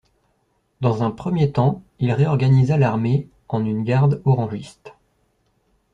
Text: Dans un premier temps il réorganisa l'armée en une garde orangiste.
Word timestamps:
Dans 0.79 1.03
un 1.03 1.11
premier 1.11 1.51
temps 1.51 1.83
il 1.99 2.11
réorganisa 2.11 2.75
l'armée 2.75 3.29
en 3.49 3.63
une 3.63 3.83
garde 3.83 4.19
orangiste. 4.25 4.95